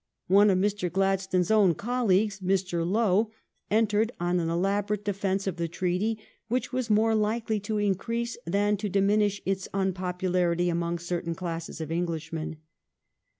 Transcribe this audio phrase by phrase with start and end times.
[0.29, 0.91] One of Mr.
[0.91, 2.83] Gladstone's own colleagues, Mr.
[2.83, 3.29] Lowe,
[3.69, 8.77] entered on an elaborate defence of the treaty, which was more likely to increase than
[8.77, 12.57] to diminish its unpopularity among certain classes of Englishmen.